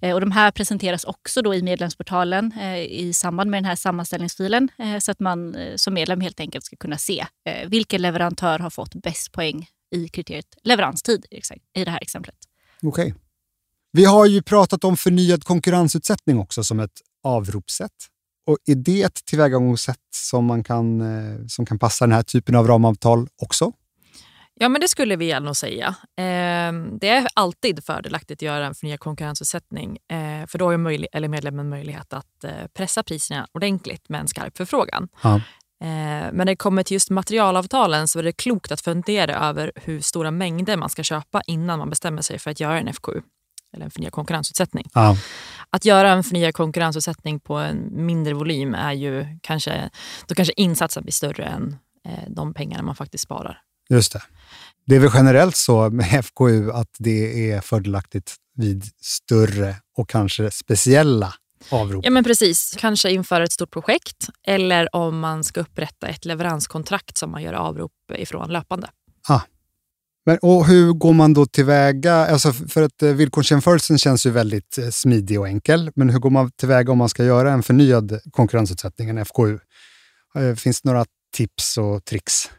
Eh, 0.00 0.14
och 0.14 0.20
de 0.20 0.30
här 0.30 0.50
presenteras 0.50 1.04
också 1.04 1.42
då 1.42 1.54
i 1.54 1.62
medlemsportalen 1.62 2.52
eh, 2.52 2.78
i 2.78 3.12
samband 3.12 3.50
med 3.50 3.58
den 3.58 3.64
här 3.64 3.76
sammanställningsfilen 3.76 4.68
så 5.00 5.10
att 5.10 5.20
man 5.20 5.56
som 5.76 5.94
medlem 5.94 6.20
helt 6.20 6.40
enkelt 6.40 6.64
ska 6.64 6.76
kunna 6.76 6.98
se 6.98 7.26
vilken 7.66 8.02
leverantör 8.02 8.58
har 8.58 8.70
fått 8.70 8.94
bäst 8.94 9.32
poäng 9.32 9.66
i 9.94 10.08
kriteriet 10.08 10.46
leveranstid 10.62 11.26
i 11.74 11.84
det 11.84 11.90
här 11.90 12.02
exemplet. 12.02 12.34
Okej. 12.82 13.14
Vi 13.92 14.04
har 14.04 14.26
ju 14.26 14.42
pratat 14.42 14.84
om 14.84 14.96
förnyad 14.96 15.44
konkurrensutsättning 15.44 16.38
också 16.38 16.64
som 16.64 16.80
ett 16.80 17.00
avropssätt. 17.22 17.92
Och 18.46 18.58
är 18.66 18.74
det 18.74 19.02
ett 19.02 19.24
tillvägagångssätt 19.24 19.96
som, 20.14 20.44
man 20.44 20.64
kan, 20.64 21.02
som 21.48 21.66
kan 21.66 21.78
passa 21.78 22.06
den 22.06 22.12
här 22.12 22.22
typen 22.22 22.54
av 22.54 22.66
ramavtal 22.66 23.28
också? 23.42 23.72
Ja, 24.60 24.68
men 24.68 24.80
det 24.80 24.88
skulle 24.88 25.16
vi 25.16 25.40
nog 25.40 25.56
säga. 25.56 25.86
Eh, 26.16 26.72
det 27.00 27.08
är 27.08 27.26
alltid 27.34 27.84
fördelaktigt 27.84 28.38
att 28.38 28.42
göra 28.42 28.66
en 28.66 28.74
förnyad 28.74 29.00
konkurrensutsättning 29.00 29.98
eh, 30.08 30.46
för 30.46 30.58
då 30.58 30.70
har 30.70 30.76
möjlig- 30.76 31.08
eller 31.12 31.28
medlemmen 31.28 31.68
möjlighet 31.68 32.12
att 32.12 32.44
eh, 32.44 32.50
pressa 32.74 33.02
priserna 33.02 33.46
ordentligt 33.52 34.08
med 34.08 34.20
en 34.20 34.28
skarp 34.28 34.56
förfrågan. 34.56 35.08
Ja. 35.22 35.34
Eh, 35.80 36.32
men 36.32 36.36
när 36.36 36.44
det 36.44 36.56
kommer 36.56 36.82
till 36.82 36.94
just 36.94 37.10
materialavtalen 37.10 38.08
så 38.08 38.18
är 38.18 38.22
det 38.22 38.32
klokt 38.32 38.72
att 38.72 38.80
fundera 38.80 39.48
över 39.48 39.72
hur 39.74 40.00
stora 40.00 40.30
mängder 40.30 40.76
man 40.76 40.88
ska 40.88 41.02
köpa 41.02 41.42
innan 41.46 41.78
man 41.78 41.90
bestämmer 41.90 42.22
sig 42.22 42.38
för 42.38 42.50
att 42.50 42.60
göra 42.60 42.78
en 42.80 42.92
FKU 42.92 43.20
eller 43.72 43.84
en 43.84 43.90
förnyad 43.90 44.12
konkurrensutsättning. 44.12 44.86
Ja. 44.94 45.16
Att 45.70 45.84
göra 45.84 46.10
en 46.10 46.24
förnyad 46.24 46.54
konkurrensutsättning 46.54 47.40
på 47.40 47.54
en 47.54 48.06
mindre 48.06 48.34
volym 48.34 48.74
är 48.74 48.92
ju 48.92 49.26
kanske, 49.42 49.90
då 50.26 50.34
kanske 50.34 50.54
insatsen 50.56 51.02
blir 51.02 51.12
större 51.12 51.44
än 51.44 51.76
eh, 52.08 52.24
de 52.28 52.54
pengarna 52.54 52.82
man 52.82 52.96
faktiskt 52.96 53.24
sparar. 53.24 53.62
Just 53.88 54.12
det. 54.12 54.22
Det 54.86 54.96
är 54.96 55.00
väl 55.00 55.10
generellt 55.14 55.56
så 55.56 55.90
med 55.90 56.24
FKU 56.24 56.70
att 56.72 56.90
det 56.98 57.50
är 57.50 57.60
fördelaktigt 57.60 58.34
vid 58.56 58.84
större 59.00 59.76
och 59.96 60.08
kanske 60.08 60.50
speciella 60.50 61.34
avrop? 61.70 62.04
Ja 62.04 62.10
men 62.10 62.24
precis, 62.24 62.74
kanske 62.78 63.10
inför 63.10 63.40
ett 63.40 63.52
stort 63.52 63.70
projekt 63.70 64.28
eller 64.46 64.96
om 64.96 65.18
man 65.18 65.44
ska 65.44 65.60
upprätta 65.60 66.06
ett 66.06 66.24
leveranskontrakt 66.24 67.18
som 67.18 67.30
man 67.30 67.42
gör 67.42 67.52
avrop 67.52 67.92
ifrån 68.14 68.52
löpande. 68.52 68.88
Ah. 69.28 69.40
Men, 70.26 70.38
och 70.42 70.66
hur 70.66 70.92
går 70.92 71.12
man 71.12 71.34
då 71.34 71.46
tillväga? 71.46 72.14
Alltså 72.14 72.52
för 72.52 72.82
att 72.82 73.02
eh, 73.02 73.10
villkorsjämförelsen 73.10 73.98
känns 73.98 74.26
ju 74.26 74.30
väldigt 74.30 74.78
eh, 74.78 74.88
smidig 74.88 75.40
och 75.40 75.48
enkel, 75.48 75.90
men 75.94 76.10
hur 76.10 76.18
går 76.18 76.30
man 76.30 76.50
tillväga 76.50 76.92
om 76.92 76.98
man 76.98 77.08
ska 77.08 77.24
göra 77.24 77.52
en 77.52 77.62
förnyad 77.62 78.20
konkurrensutsättning, 78.30 79.08
en 79.08 79.24
FKU? 79.24 79.58
Eh, 80.38 80.54
finns 80.54 80.82
det 80.82 80.88
några 80.88 81.04
tips 81.36 81.78
och 81.78 82.04
tricks? 82.04 82.50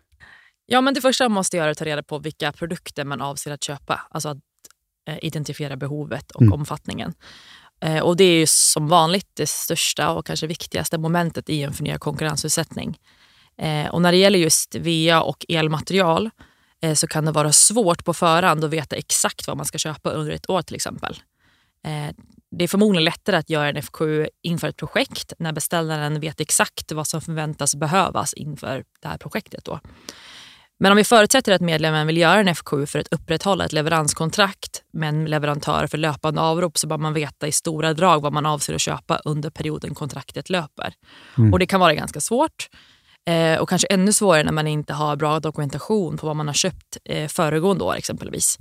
Ja, 0.69 0.81
men 0.81 0.93
det 0.93 1.01
första 1.01 1.23
man 1.23 1.31
måste 1.31 1.57
göra 1.57 1.67
är 1.67 1.71
att 1.71 1.77
ta 1.77 1.85
reda 1.85 2.03
på 2.03 2.19
vilka 2.19 2.51
produkter 2.51 3.05
man 3.05 3.21
avser 3.21 3.51
att 3.51 3.63
köpa. 3.63 4.01
Alltså 4.09 4.29
att 4.29 4.37
eh, 5.09 5.17
identifiera 5.21 5.75
behovet 5.75 6.31
och 6.31 6.41
mm. 6.41 6.53
omfattningen. 6.53 7.13
Eh, 7.81 7.99
och 7.99 8.17
Det 8.17 8.23
är 8.23 8.45
som 8.45 8.87
vanligt 8.87 9.29
det 9.33 9.49
största 9.49 10.09
och 10.09 10.25
kanske 10.25 10.47
viktigaste 10.47 10.97
momentet 10.97 11.49
i 11.49 11.63
en 11.63 11.73
förnyad 11.73 11.99
konkurrensutsättning. 11.99 12.99
Eh, 13.57 13.87
och 13.87 14.01
när 14.01 14.11
det 14.11 14.17
gäller 14.17 14.39
just 14.39 14.75
VA 14.75 15.21
och 15.21 15.45
elmaterial 15.49 16.29
eh, 16.81 16.93
så 16.93 17.07
kan 17.07 17.25
det 17.25 17.31
vara 17.31 17.53
svårt 17.53 18.05
på 18.05 18.13
förhand 18.13 18.63
att 18.63 18.69
veta 18.69 18.95
exakt 18.95 19.47
vad 19.47 19.57
man 19.57 19.65
ska 19.65 19.77
köpa 19.77 20.09
under 20.09 20.31
ett 20.33 20.49
år 20.49 20.61
till 20.61 20.75
exempel. 20.75 21.21
Eh, 21.83 22.15
det 22.51 22.63
är 22.63 22.67
förmodligen 22.67 23.03
lättare 23.03 23.35
att 23.35 23.49
göra 23.49 23.69
en 23.69 23.83
FKU 23.83 24.27
inför 24.41 24.67
ett 24.67 24.77
projekt 24.77 25.33
när 25.39 25.51
beställaren 25.51 26.19
vet 26.19 26.39
exakt 26.39 26.91
vad 26.91 27.07
som 27.07 27.21
förväntas 27.21 27.75
behövas 27.75 28.33
inför 28.33 28.83
det 29.01 29.07
här 29.07 29.17
projektet. 29.17 29.65
Då. 29.65 29.79
Men 30.79 30.91
om 30.91 30.97
vi 30.97 31.03
förutsätter 31.03 31.51
att 31.51 31.61
medlemmen 31.61 32.07
vill 32.07 32.17
göra 32.17 32.39
en 32.39 32.55
FKU 32.55 32.85
för 32.85 32.99
att 32.99 33.07
upprätthålla 33.13 33.65
ett 33.65 33.73
leveranskontrakt 33.73 34.83
med 34.93 35.09
en 35.09 35.25
leverantör 35.25 35.87
för 35.87 35.97
löpande 35.97 36.41
avrop 36.41 36.77
så 36.77 36.87
bör 36.87 36.97
man 36.97 37.13
veta 37.13 37.47
i 37.47 37.51
stora 37.51 37.93
drag 37.93 38.21
vad 38.21 38.33
man 38.33 38.45
avser 38.45 38.73
att 38.73 38.81
köpa 38.81 39.17
under 39.25 39.49
perioden 39.49 39.95
kontraktet 39.95 40.49
löper. 40.49 40.93
Mm. 41.37 41.53
Och 41.53 41.59
Det 41.59 41.65
kan 41.65 41.79
vara 41.79 41.93
ganska 41.93 42.21
svårt 42.21 42.69
eh, 43.29 43.59
och 43.59 43.69
kanske 43.69 43.87
ännu 43.87 44.13
svårare 44.13 44.43
när 44.43 44.51
man 44.51 44.67
inte 44.67 44.93
har 44.93 45.15
bra 45.15 45.39
dokumentation 45.39 46.17
på 46.17 46.27
vad 46.27 46.35
man 46.35 46.47
har 46.47 46.53
köpt 46.53 46.97
eh, 47.05 47.27
föregående 47.27 47.83
år 47.83 47.95
exempelvis. 47.95 48.57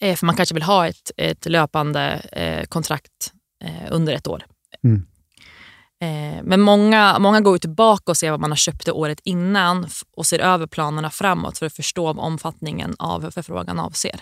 Eh, 0.00 0.16
för 0.16 0.26
man 0.26 0.36
kanske 0.36 0.54
vill 0.54 0.62
ha 0.62 0.88
ett, 0.88 1.10
ett 1.16 1.46
löpande 1.46 2.22
eh, 2.32 2.64
kontrakt 2.66 3.32
eh, 3.64 3.88
under 3.90 4.12
ett 4.12 4.26
år. 4.26 4.44
Mm. 4.84 5.06
Eh, 6.02 6.42
men 6.42 6.60
många, 6.60 7.18
många 7.18 7.40
går 7.40 7.58
tillbaka 7.58 8.12
och 8.12 8.16
ser 8.16 8.30
vad 8.30 8.40
man 8.40 8.50
har 8.50 8.56
köpt 8.56 8.86
det 8.86 8.92
året 8.92 9.20
innan 9.24 9.86
och 10.16 10.26
ser 10.26 10.38
över 10.38 10.66
planerna 10.66 11.10
framåt 11.10 11.58
för 11.58 11.66
att 11.66 11.72
förstå 11.72 12.04
vad 12.12 12.18
omfattningen 12.18 12.94
av 12.98 13.30
förfrågan 13.30 13.78
avser. 13.78 14.20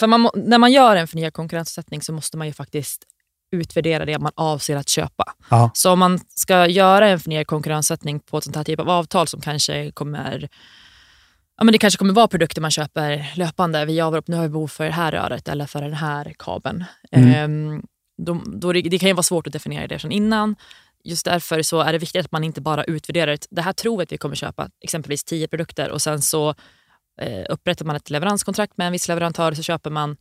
För 0.00 0.06
man, 0.06 0.30
när 0.34 0.58
man 0.58 0.72
gör 0.72 0.96
en 0.96 1.08
förnyad 1.08 1.32
konkurrensutsättning 1.32 2.02
så 2.02 2.12
måste 2.12 2.36
man 2.36 2.46
ju 2.46 2.52
faktiskt 2.52 3.04
utvärdera 3.52 4.04
det 4.04 4.18
man 4.18 4.32
avser 4.34 4.76
att 4.76 4.88
köpa. 4.88 5.24
Aha. 5.48 5.70
Så 5.74 5.92
om 5.92 5.98
man 5.98 6.20
ska 6.34 6.66
göra 6.66 7.08
en 7.08 7.20
förnyad 7.20 7.46
konkurrensutsättning 7.46 8.20
på 8.20 8.38
ett 8.38 8.44
sånt 8.44 8.56
här 8.56 8.64
typ 8.64 8.80
av 8.80 8.90
avtal 8.90 9.28
som 9.28 9.40
kanske 9.40 9.90
kommer 9.90 10.48
Ja, 11.56 11.64
men 11.64 11.72
det 11.72 11.78
kanske 11.78 11.98
kommer 11.98 12.14
vara 12.14 12.28
produkter 12.28 12.60
man 12.60 12.70
köper 12.70 13.32
löpande 13.34 13.84
via 13.84 14.06
avrop. 14.06 14.28
Nu 14.28 14.36
har 14.36 14.42
vi 14.42 14.48
behov 14.48 14.68
för 14.68 14.84
det 14.84 14.90
här 14.90 15.12
röret 15.12 15.48
eller 15.48 15.66
för 15.66 15.82
den 15.82 15.94
här 15.94 16.34
kabeln. 16.38 16.84
Mm. 17.12 17.34
Ehm, 17.34 17.82
då, 18.22 18.42
då 18.46 18.72
det, 18.72 18.82
det, 18.82 18.98
kan 18.98 19.08
ju 19.08 19.14
vara 19.14 19.22
svårt 19.22 19.46
att 19.46 19.52
definiera 19.52 19.86
det 19.86 19.98
sedan 19.98 20.12
innan 20.12 20.56
just 21.04 21.24
därför 21.24 21.62
så 21.62 21.80
är 21.80 21.92
det 21.92 21.98
viktigt 21.98 22.24
att 22.24 22.32
man 22.32 22.44
inte 22.44 22.60
bara 22.60 22.84
utvärderar 22.84 23.38
det 23.50 23.62
här 23.62 23.72
tror 23.72 24.06
vi 24.10 24.18
kommer 24.18 24.34
köpa 24.34 24.70
exempelvis 24.80 25.24
tio 25.24 25.48
produkter 25.48 25.90
och 25.90 26.02
sen 26.02 26.22
så 26.22 26.54
eh, 27.20 27.44
upprättar 27.48 27.84
man 27.84 27.96
ett 27.96 28.10
leveranskontrakt 28.10 28.76
med 28.76 28.86
en 28.86 28.92
viss 28.92 29.08
leverantör 29.08 29.54
så 29.54 29.62
köper 29.62 29.90
man 29.90 30.16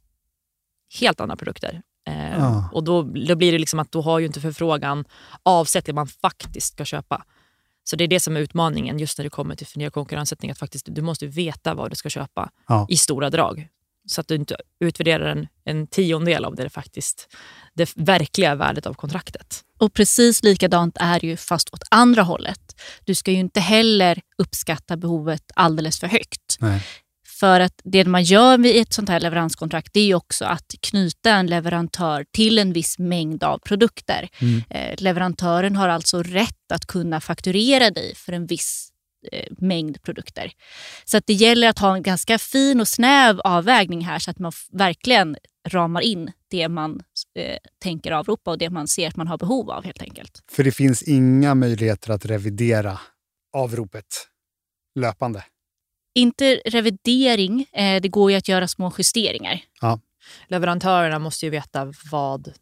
helt 1.00 1.22
andra 1.22 1.36
produkter. 1.36 1.82
Eh, 2.08 2.38
ja. 2.38 2.70
Och 2.74 2.84
då, 2.84 3.02
då 3.02 3.36
blir 3.36 3.52
det 3.52 3.58
liksom 3.58 3.80
att 3.80 3.92
då 3.92 4.02
har 4.02 4.20
ju 4.20 4.26
inte 4.26 4.42
förfrågan 4.42 5.06
avsett 5.44 5.86
det 5.86 5.94
man 5.94 6.08
faktiskt 6.08 6.74
ska 6.74 6.86
köpa. 6.86 7.26
Så 7.84 7.96
det 7.96 8.04
är 8.04 8.08
det 8.08 8.20
som 8.20 8.36
är 8.38 8.40
utmaningen 8.40 9.00
just 9.00 9.18
när 9.18 9.24
det 9.24 9.30
kommer 9.30 9.56
till 9.56 9.68
förnyad 9.68 9.94
konkurrenssättning. 9.94 10.52
Att 10.52 10.58
faktiskt, 10.58 10.88
du 10.90 11.02
måste 11.02 11.28
veta 11.28 11.74
vad 11.74 11.92
du 11.92 11.96
ska 11.96 12.10
köpa 12.10 12.50
ja. 12.68 12.88
i 12.90 12.98
stora 12.98 13.30
drag. 13.30 13.68
Så 14.06 14.22
att 14.22 14.28
du 14.28 14.36
inte 14.36 14.58
utvärderar 14.80 15.26
en, 15.26 15.48
en 15.64 15.88
tiondel 15.88 16.46
av 16.46 16.56
det, 16.56 16.70
faktiskt, 16.70 17.36
det 17.74 17.94
verkliga 17.96 18.56
värdet 18.56 18.86
av 18.86 18.94
kontraktet. 18.94 19.64
Och 19.84 19.94
precis 19.94 20.44
likadant 20.44 20.98
är 21.00 21.20
det 21.20 21.28
ju 21.28 21.38
fast 21.38 21.74
åt 21.74 21.84
andra 21.92 22.22
hållet. 22.22 22.82
Du 23.06 23.16
ska 23.16 23.32
ju 23.32 23.38
inte 23.38 23.60
heller 23.60 24.22
uppskatta 24.38 24.98
behovet 24.98 25.52
alldeles 25.56 26.00
för 26.00 26.08
högt. 26.08 26.58
Nej. 26.60 26.82
För 27.40 27.60
att 27.60 27.82
det 27.84 28.06
man 28.06 28.24
gör 28.24 28.58
vid 28.58 28.82
ett 28.82 28.94
sånt 28.94 29.10
här 29.10 29.20
leveranskontrakt 29.20 29.94
det 29.94 30.12
är 30.12 30.16
också 30.16 30.46
att 30.46 30.76
knyta 30.82 31.32
en 31.32 31.48
leverantör 31.48 32.26
till 32.32 32.60
en 32.60 32.74
viss 32.74 33.00
mängd 33.00 33.44
av 33.44 33.58
produkter. 33.58 34.30
Mm. 34.40 34.64
Eh, 34.70 34.96
leverantören 34.98 35.76
har 35.76 35.90
alltså 35.90 36.24
rätt 36.24 36.72
att 36.74 36.86
kunna 36.86 37.22
fakturera 37.22 37.90
dig 37.90 38.16
för 38.16 38.34
en 38.34 38.46
viss 38.46 38.90
eh, 39.32 39.48
mängd 39.58 40.02
produkter. 40.02 40.52
Så 41.06 41.18
att 41.18 41.28
det 41.28 41.34
gäller 41.34 41.70
att 41.70 41.80
ha 41.80 41.96
en 41.96 42.04
ganska 42.04 42.38
fin 42.38 42.82
och 42.82 42.88
snäv 42.88 43.40
avvägning 43.40 44.06
här 44.06 44.20
så 44.20 44.32
att 44.32 44.40
man 44.40 44.52
verkligen 44.72 45.38
ramar 45.70 46.02
in 46.02 46.32
det 46.54 46.70
man 46.70 47.02
eh, 47.36 47.58
tänker 47.80 48.12
avropa 48.12 48.52
och 48.52 48.58
det 48.58 48.70
man 48.70 48.88
ser 48.88 49.08
att 49.08 49.16
man 49.16 49.28
har 49.28 49.38
behov 49.38 49.72
av 49.72 49.84
helt 49.84 50.02
enkelt. 50.02 50.44
För 50.52 50.64
det 50.64 50.72
finns 50.72 51.04
inga 51.04 51.56
möjligheter 51.56 52.12
att 52.12 52.26
revidera 52.26 53.00
avropet 53.54 54.06
löpande? 55.00 55.44
Inte 56.16 56.62
revidering, 56.66 57.66
eh, 57.74 58.02
det 58.02 58.08
går 58.08 58.32
ju 58.32 58.38
att 58.38 58.48
göra 58.48 58.68
små 58.68 58.94
justeringar. 58.98 59.62
Ja. 59.82 60.00
Leverantörerna 60.48 61.20
måste 61.20 61.46
ju 61.46 61.50
veta 61.50 61.94
vad 62.12 62.54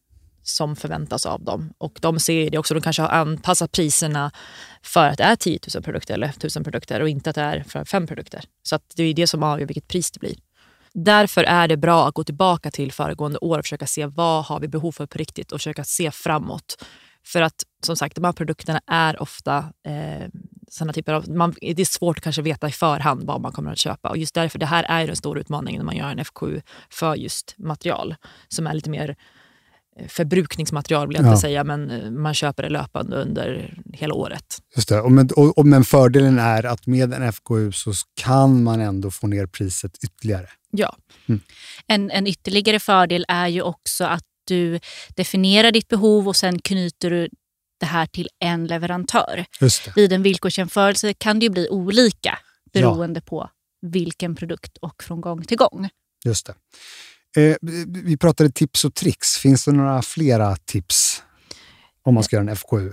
som 0.44 0.76
förväntas 0.76 1.26
av 1.26 1.44
dem. 1.44 1.74
Och 1.78 2.00
de 2.02 2.20
ser 2.20 2.50
det 2.50 2.58
också. 2.58 2.74
De 2.74 2.82
kanske 2.82 3.02
har 3.02 3.10
anpassat 3.10 3.72
priserna 3.72 4.32
för 4.84 5.08
att 5.08 5.18
det 5.18 5.24
är 5.24 5.36
10 5.36 5.60
000 5.76 5.84
produkter 5.84 6.14
eller 6.14 6.28
1 6.28 6.56
000 6.56 6.64
produkter 6.64 7.02
och 7.02 7.10
inte 7.10 7.30
att 7.30 7.36
det 7.36 7.42
är 7.42 7.64
för 7.64 7.86
fem 7.86 8.08
produkter. 8.08 8.44
Så 8.64 8.76
att 8.76 8.94
det 8.96 9.04
är 9.04 9.14
det 9.14 9.28
som 9.28 9.44
avgör 9.44 9.68
vilket 9.68 9.88
pris 9.88 10.12
det 10.12 10.20
blir. 10.20 10.36
Därför 10.94 11.44
är 11.44 11.68
det 11.68 11.78
bra 11.78 12.08
att 12.08 12.14
gå 12.14 12.24
tillbaka 12.24 12.72
till 12.72 12.92
föregående 12.92 13.40
år 13.40 13.58
och 13.58 13.66
försöka 13.66 13.88
se 13.88 14.06
vad 14.06 14.46
har 14.46 14.60
vi 14.60 14.68
behov 14.68 14.92
för 14.92 15.06
på 15.06 15.18
riktigt 15.18 15.52
och 15.52 15.60
försöka 15.60 15.84
se 15.84 16.12
framåt. 16.12 16.86
För 17.26 17.42
att 17.42 17.64
som 17.86 17.96
sagt, 17.96 18.16
de 18.16 18.24
här 18.24 18.34
produkterna 18.34 18.82
är 18.88 19.22
ofta 19.22 19.58
eh, 19.88 20.28
såna 20.70 20.94
typer 20.94 21.14
av... 21.14 21.30
Man, 21.30 21.56
det 21.62 21.82
är 21.82 21.86
svårt 21.86 22.28
att 22.28 22.38
veta 22.38 22.68
i 22.68 22.72
förhand 22.72 23.24
vad 23.24 23.42
man 23.42 23.52
kommer 23.52 23.72
att 23.72 23.78
köpa. 23.78 24.10
Och 24.10 24.18
just 24.18 24.36
därför, 24.36 24.60
det 24.60 24.66
här 24.66 24.86
är 24.90 25.08
den 25.08 25.16
stora 25.16 25.40
utmaningen 25.40 25.80
när 25.80 25.86
man 25.86 25.98
gör 25.98 26.12
en 26.12 26.26
FKU 26.26 26.62
för 26.90 27.16
just 27.16 27.56
material 27.58 28.16
som 28.48 28.68
är 28.68 28.74
lite 28.74 28.90
mer 28.90 29.10
eh, 29.10 29.16
förbrukningsmaterial 30.08 31.08
vill 31.08 31.18
jag 31.18 31.26
ja. 31.26 31.30
inte 31.30 31.42
säga, 31.42 31.64
men 31.64 31.90
eh, 31.90 32.12
man 32.12 32.34
köper 32.34 32.64
det 32.64 32.70
löpande 32.70 33.16
under 33.16 33.78
hela 33.94 34.14
året. 34.14 34.58
Just 34.76 34.90
det. 34.90 35.02
Och 35.02 35.12
men, 35.12 35.30
och, 35.36 35.58
och, 35.58 35.66
men 35.66 35.84
fördelen 35.84 36.40
är 36.40 36.66
att 36.66 36.88
med 36.88 37.14
en 37.14 37.34
FKU 37.34 37.72
så 37.72 37.94
kan 38.16 38.64
man 38.64 38.82
ändå 38.82 39.12
få 39.12 39.28
ner 39.28 39.46
priset 39.46 40.04
ytterligare. 40.04 40.48
Ja. 40.72 40.96
Mm. 41.30 41.42
En, 41.88 42.12
en 42.12 42.28
ytterligare 42.28 42.80
fördel 42.80 43.26
är 43.28 43.48
ju 43.48 43.62
också 43.62 44.04
att 44.06 44.24
du 44.48 44.80
definierar 45.16 45.72
ditt 45.72 45.88
behov 45.88 46.28
och 46.28 46.36
sen 46.36 46.60
knyter 46.60 47.10
du 47.10 47.30
det 47.80 47.86
här 47.86 48.06
till 48.06 48.30
en 48.40 48.68
leverantör. 48.68 49.46
Vid 49.96 50.14
en 50.14 50.24
villkorsjämförelse 50.24 51.14
kan 51.14 51.40
det 51.40 51.46
ju 51.46 51.50
bli 51.50 51.70
olika 51.70 52.40
beroende 52.74 53.22
ja. 53.26 53.30
på 53.30 53.50
vilken 53.82 54.36
produkt 54.36 54.78
och 54.78 55.04
från 55.04 55.22
gång 55.22 55.44
till 55.44 55.58
gång. 55.58 55.90
Just 56.26 56.46
det. 56.46 56.54
Eh, 57.38 57.56
vi 57.88 58.18
pratade 58.18 58.50
tips 58.50 58.86
och 58.86 58.94
tricks. 58.94 59.38
Finns 59.38 59.66
det 59.66 59.72
några 59.72 60.02
flera 60.02 60.56
tips 60.56 61.24
om 62.04 62.14
man 62.14 62.24
ska 62.24 62.36
göra 62.36 62.50
en 62.50 62.56
FKU? 62.56 62.92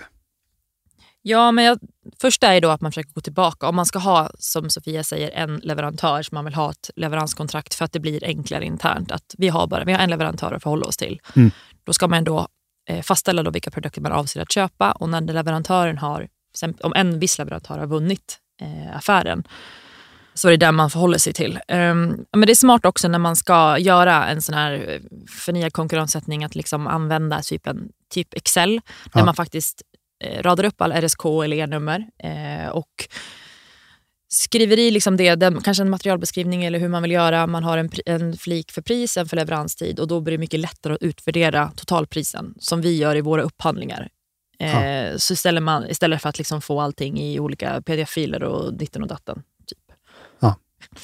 Ja, 1.23 1.53
men 1.53 1.65
jag, 1.65 1.79
första 2.21 2.55
är 2.55 2.61
då 2.61 2.71
att 2.71 2.81
man 2.81 2.93
försöker 2.93 3.13
gå 3.13 3.21
tillbaka. 3.21 3.69
Om 3.69 3.77
man 3.77 3.87
ska 3.87 3.99
ha, 3.99 4.31
som 4.39 4.71
Sofia 4.71 5.05
säger, 5.05 5.31
en 5.31 5.57
leverantör 5.57 6.23
som 6.23 6.35
man 6.35 6.45
vill 6.45 6.55
ha 6.55 6.71
ett 6.71 6.91
leveranskontrakt 6.97 7.75
för 7.75 7.85
att 7.85 7.93
det 7.93 8.01
blir 8.01 8.25
enklare 8.25 8.65
internt. 8.65 9.13
Att 9.13 9.35
vi 9.39 9.49
har 9.49 9.67
bara 9.67 9.85
vi 9.85 9.93
har 9.93 10.01
en 10.01 10.11
leverantör 10.11 10.53
att 10.53 10.63
förhålla 10.63 10.87
oss 10.87 10.97
till. 10.97 11.21
Mm. 11.37 11.51
Då 11.85 11.93
ska 11.93 12.09
man 12.09 12.25
då 12.25 12.49
eh, 12.89 13.03
fastställa 13.03 13.43
då 13.43 13.51
vilka 13.51 13.71
produkter 13.71 14.01
man 14.01 14.13
avser 14.13 14.43
att 14.43 14.53
köpa 14.53 14.93
och 14.93 15.09
när 15.09 15.21
leverantören 15.21 15.99
har, 15.99 16.29
om 16.81 16.93
en 16.97 17.19
viss 17.19 17.39
leverantör 17.39 17.79
har 17.79 17.87
vunnit 17.87 18.39
eh, 18.61 18.97
affären, 18.97 19.45
så 20.39 20.49
är 20.49 20.51
det 20.51 20.57
där 20.67 20.73
man 20.73 20.91
förhåller 20.91 21.19
sig 21.19 21.33
till. 21.33 21.59
Um, 21.69 22.25
men 22.33 22.47
det 22.47 22.53
är 22.53 22.55
smart 22.55 22.85
också 22.85 23.09
när 23.09 23.19
man 23.19 23.37
ska 23.37 23.79
göra 23.79 24.27
en 24.27 24.43
sån 24.43 24.55
här 24.55 24.73
eh, 24.73 25.01
förnyad 25.31 25.73
konkurrenssättning 25.73 26.45
att 26.45 26.55
liksom 26.55 26.87
använda 26.87 27.43
typ, 27.43 27.67
en, 27.67 27.89
typ 28.15 28.35
Excel, 28.35 28.81
där 29.15 29.25
man 29.25 29.35
faktiskt 29.35 29.83
eh, 30.25 30.43
radar 30.43 30.65
upp 30.65 30.81
alla 30.81 31.01
RSK 31.01 31.25
eller 31.25 31.57
E-nummer 31.57 32.07
eh, 32.23 32.69
och 32.69 33.09
skriver 34.29 34.79
i 34.79 34.91
liksom 34.91 35.17
det, 35.17 35.35
den, 35.35 35.61
kanske 35.61 35.83
en 35.83 35.91
materialbeskrivning 35.91 36.65
eller 36.65 36.79
hur 36.79 36.89
man 36.89 37.03
vill 37.03 37.13
göra. 37.13 37.47
Man 37.47 37.65
har 37.65 37.79
en, 37.79 37.91
en 38.07 38.37
flik 38.37 38.73
för 38.73 38.83
pris, 38.83 39.17
en 39.17 39.29
för 39.29 39.37
leveranstid 39.37 40.01
och 40.01 40.09
då 40.09 40.21
blir 40.21 40.33
det 40.33 40.39
mycket 40.39 40.61
lättare 40.61 40.95
att 40.95 41.03
utvärdera 41.03 41.71
totalprisen 41.77 42.55
som 42.59 42.81
vi 42.81 42.97
gör 42.97 43.17
i 43.17 43.21
våra 43.21 43.43
upphandlingar. 43.43 44.09
Eh, 44.59 45.17
Så 45.17 45.33
istället, 45.33 45.63
man, 45.63 45.91
istället 45.91 46.23
för 46.23 46.29
att 46.29 46.39
liksom 46.39 46.61
få 46.61 46.81
allting 46.81 47.21
i 47.21 47.41
olika 47.41 47.83
pdf-filer 47.83 48.43
och 48.43 48.75
ditten 48.75 49.03
och 49.03 49.09
datten 49.09 49.43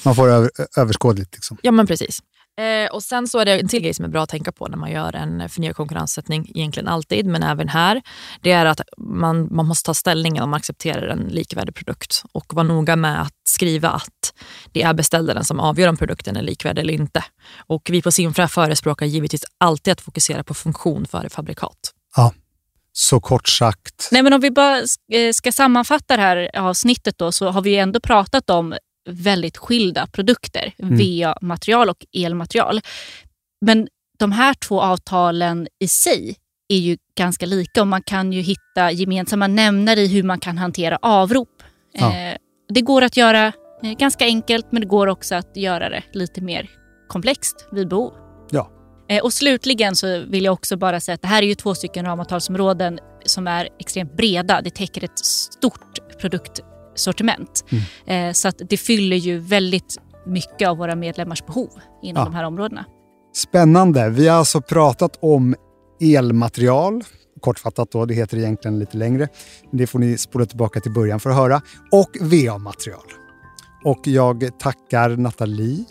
Man 0.03 0.15
får 0.15 0.29
över, 0.29 0.49
överskådligt. 0.77 1.35
Liksom. 1.35 1.57
Ja, 1.61 1.71
men 1.71 1.87
precis. 1.87 2.19
Eh, 2.57 2.93
och 2.93 3.03
Sen 3.03 3.27
så 3.27 3.39
är 3.39 3.45
det 3.45 3.59
en 3.59 3.67
till 3.67 3.81
grej 3.81 3.93
som 3.93 4.05
är 4.05 4.09
bra 4.09 4.23
att 4.23 4.29
tänka 4.29 4.51
på 4.51 4.67
när 4.67 4.77
man 4.77 4.91
gör 4.91 5.15
en 5.15 5.49
förnyad 5.49 5.75
konkurrenssättning, 5.75 6.51
egentligen 6.55 6.87
alltid, 6.87 7.25
men 7.25 7.43
även 7.43 7.69
här. 7.69 8.01
Det 8.41 8.51
är 8.51 8.65
att 8.65 8.81
man, 8.97 9.55
man 9.55 9.65
måste 9.65 9.85
ta 9.85 9.93
ställning 9.93 10.41
om 10.41 10.49
man 10.49 10.57
accepterar 10.57 11.07
en 11.07 11.19
likvärdig 11.19 11.75
produkt 11.75 12.23
och 12.31 12.53
vara 12.53 12.67
noga 12.67 12.95
med 12.95 13.21
att 13.21 13.33
skriva 13.43 13.89
att 13.89 14.33
det 14.71 14.81
är 14.81 14.93
beställaren 14.93 15.45
som 15.45 15.59
avgör 15.59 15.89
om 15.89 15.97
produkten 15.97 16.37
är 16.37 16.41
likvärdig 16.41 16.81
eller 16.81 16.93
inte. 16.93 17.23
Och 17.67 17.89
Vi 17.91 18.01
på 18.01 18.11
Simfra 18.11 18.47
förespråkar 18.47 19.05
givetvis 19.05 19.43
alltid 19.57 19.91
att 19.91 20.01
fokusera 20.01 20.43
på 20.43 20.53
funktion 20.53 21.05
före 21.05 21.29
fabrikat. 21.29 21.77
Ja, 22.15 22.33
så 22.93 23.19
kort 23.19 23.47
sagt. 23.47 24.09
Nej, 24.11 24.23
men 24.23 24.33
om 24.33 24.41
vi 24.41 24.51
bara 24.51 24.77
eh, 25.11 25.31
ska 25.33 25.51
sammanfatta 25.51 26.17
det 26.17 26.21
här 26.21 26.49
avsnittet 26.53 27.17
då, 27.17 27.31
så 27.31 27.49
har 27.49 27.61
vi 27.61 27.75
ändå 27.75 27.99
pratat 27.99 28.49
om 28.49 28.75
väldigt 29.05 29.57
skilda 29.57 30.07
produkter, 30.07 30.73
mm. 30.79 30.97
VA-material 30.97 31.89
och 31.89 32.05
elmaterial. 32.13 32.81
Men 33.61 33.87
de 34.19 34.31
här 34.31 34.53
två 34.53 34.81
avtalen 34.81 35.67
i 35.79 35.87
sig 35.87 36.35
är 36.67 36.77
ju 36.77 36.97
ganska 37.17 37.45
lika 37.45 37.81
och 37.81 37.87
man 37.87 38.01
kan 38.01 38.33
ju 38.33 38.41
hitta 38.41 38.91
gemensamma 38.91 39.47
nämnare 39.47 39.99
i 39.99 40.07
hur 40.07 40.23
man 40.23 40.39
kan 40.39 40.57
hantera 40.57 40.97
avrop. 41.01 41.63
Ja. 41.93 42.13
Eh, 42.13 42.37
det 42.69 42.81
går 42.81 43.01
att 43.01 43.17
göra 43.17 43.53
eh, 43.83 43.91
ganska 43.91 44.25
enkelt 44.25 44.65
men 44.71 44.81
det 44.81 44.87
går 44.87 45.07
också 45.07 45.35
att 45.35 45.57
göra 45.57 45.89
det 45.89 46.03
lite 46.11 46.41
mer 46.41 46.69
komplext 47.07 47.67
vid 47.71 47.87
behov. 47.87 48.13
Ja. 48.51 48.71
Eh, 49.09 49.23
och 49.23 49.33
slutligen 49.33 49.95
så 49.95 50.19
vill 50.19 50.43
jag 50.45 50.53
också 50.53 50.77
bara 50.77 50.99
säga 50.99 51.15
att 51.15 51.21
det 51.21 51.27
här 51.27 51.41
är 51.43 51.47
ju 51.47 51.55
två 51.55 51.75
stycken 51.75 52.05
ramavtalsområden 52.05 52.99
som 53.25 53.47
är 53.47 53.69
extremt 53.79 54.17
breda. 54.17 54.61
Det 54.61 54.69
täcker 54.69 55.03
ett 55.03 55.19
stort 55.19 56.19
produkt 56.19 56.61
sortiment. 56.95 57.65
Mm. 57.69 58.29
Eh, 58.29 58.33
så 58.33 58.47
att 58.47 58.61
det 58.69 58.77
fyller 58.77 59.17
ju 59.17 59.39
väldigt 59.39 59.97
mycket 60.25 60.69
av 60.69 60.77
våra 60.77 60.95
medlemmars 60.95 61.45
behov 61.45 61.69
inom 62.01 62.21
ja. 62.21 62.25
de 62.25 62.35
här 62.35 62.43
områdena. 62.43 62.85
Spännande. 63.35 64.09
Vi 64.09 64.27
har 64.27 64.37
alltså 64.37 64.61
pratat 64.61 65.17
om 65.21 65.55
elmaterial, 66.01 67.03
kortfattat 67.39 67.91
då, 67.91 68.05
det 68.05 68.13
heter 68.13 68.37
egentligen 68.37 68.79
lite 68.79 68.97
längre. 68.97 69.27
Det 69.71 69.87
får 69.87 69.99
ni 69.99 70.17
spola 70.17 70.45
tillbaka 70.45 70.79
till 70.79 70.91
början 70.91 71.19
för 71.19 71.29
att 71.29 71.35
höra. 71.35 71.61
Och 71.91 72.09
VA-material. 72.21 73.05
Och 73.83 73.99
jag 74.03 74.59
tackar 74.59 75.09
Nathalie 75.09 75.85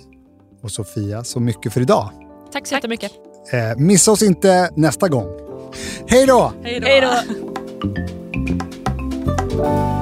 och 0.62 0.70
Sofia 0.70 1.25
så 1.25 1.40
mycket 1.40 1.73
för 1.73 1.80
idag. 1.80 2.11
Tack 2.52 2.66
så 2.66 2.75
jättemycket. 2.75 3.12
Eh, 3.52 3.76
missa 3.76 4.12
oss 4.12 4.23
inte 4.23 4.70
nästa 4.76 5.08
gång. 5.08 5.28
Hej 6.06 6.26
då! 6.26 6.52
Hej 6.62 7.00
då! 7.00 7.14